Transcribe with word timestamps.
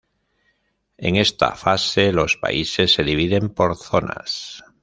En 0.97 1.15
esta 1.15 1.53
fase 1.55 2.11
los 2.11 2.35
países 2.35 2.91
se 2.91 3.03
dividen 3.03 3.49
por 3.49 3.77
zonas. 3.77 4.63